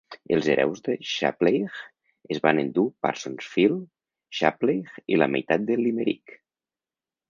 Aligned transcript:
Els 0.35 0.45
hereus 0.53 0.79
de 0.87 0.95
Shapleigh 1.09 1.77
es 2.37 2.41
van 2.47 2.63
endur 2.63 2.87
Parsonsfield, 3.07 3.87
Shapleigh 4.41 5.01
i 5.15 5.25
la 5.25 5.33
meitat 5.39 5.73
de 5.73 5.83
Limerick. 5.87 6.39